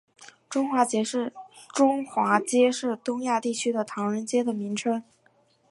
[0.49, 1.03] 中华街
[2.71, 5.03] 是东亚地区的唐人街的名称。